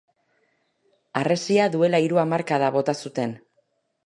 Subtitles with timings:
[1.21, 3.39] Harresia duela hiru hamarkada bota zuten.